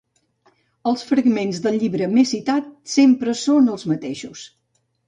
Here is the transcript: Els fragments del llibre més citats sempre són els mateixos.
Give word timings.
Els 0.91 1.03
fragments 1.09 1.61
del 1.67 1.77
llibre 1.83 2.09
més 2.17 2.35
citats 2.37 2.97
sempre 2.99 3.39
són 3.45 3.73
els 3.77 3.89
mateixos. 3.95 4.53